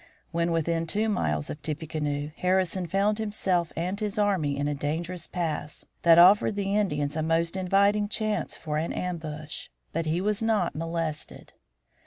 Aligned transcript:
When 0.31 0.51
within 0.51 0.87
two 0.87 1.09
miles 1.09 1.51
of 1.51 1.61
Tippecanoe, 1.61 2.31
Harrison 2.37 2.87
found 2.87 3.19
himself 3.19 3.71
and 3.75 3.99
his 3.99 4.17
army 4.17 4.57
in 4.57 4.67
a 4.67 4.73
dangerous 4.73 5.27
pass 5.27 5.85
that 6.01 6.17
offered 6.17 6.55
the 6.55 6.75
Indians 6.75 7.15
a 7.15 7.21
most 7.21 7.55
inviting 7.55 8.07
chance 8.09 8.55
for 8.55 8.77
an 8.79 8.93
ambush. 8.93 9.67
But 9.93 10.07
he 10.07 10.19
was 10.19 10.41
not 10.41 10.73
molested. 10.75 11.53